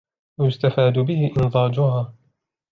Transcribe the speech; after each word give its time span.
وَيُسْتَفَادُ 0.39 0.99
بِهِ 0.99 1.31
إنْضَاجُهَا 1.37 2.13